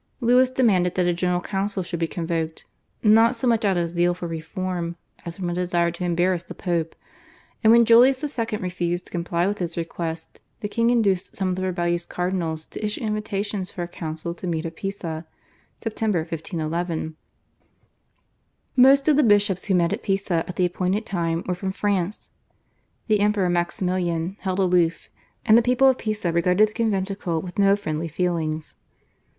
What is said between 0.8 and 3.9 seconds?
that a General Council should be convoked, not so much out of